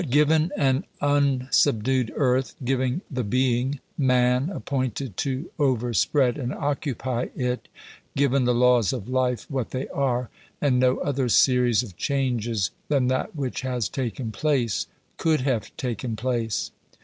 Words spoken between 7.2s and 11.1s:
it; given the laws of life what they are; and no